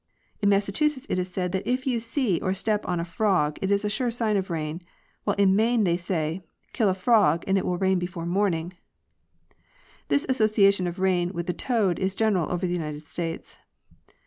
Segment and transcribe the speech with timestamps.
[0.41, 3.69] In Massachusetts it is said that if you see or step on a frog it
[3.69, 4.81] is a sure sign of rain,
[5.25, 6.41] while in Maine they say,"
[6.73, 8.77] Kill a frog and it will rain before morning" (Miss F.
[8.79, 9.55] D.
[9.57, 10.05] Bergen).
[10.07, 13.59] This association of rain with the toad is general over the United States.